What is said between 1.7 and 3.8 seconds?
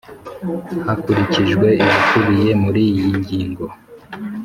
ibikubiye muri iyi ngingo.